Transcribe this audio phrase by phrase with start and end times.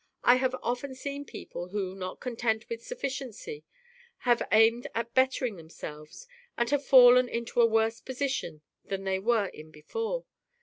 [0.23, 3.63] I have often seen people who, not content with sufficiency,
[4.25, 6.27] have aimed at bettering themselves,
[6.57, 10.25] and have fallen into a worse position than they were in before.